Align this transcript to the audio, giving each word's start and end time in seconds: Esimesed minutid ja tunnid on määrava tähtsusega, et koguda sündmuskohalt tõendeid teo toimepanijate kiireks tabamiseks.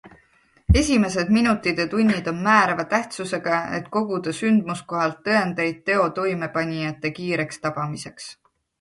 Esimesed 0.79 1.29
minutid 1.35 1.81
ja 1.81 1.85
tunnid 1.91 2.29
on 2.31 2.39
määrava 2.47 2.87
tähtsusega, 2.95 3.61
et 3.81 3.93
koguda 3.99 4.35
sündmuskohalt 4.41 5.23
tõendeid 5.31 5.81
teo 5.91 6.11
toimepanijate 6.21 7.17
kiireks 7.21 7.67
tabamiseks. 7.69 8.31